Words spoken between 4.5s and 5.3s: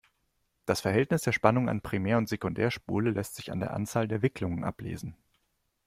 ablesen.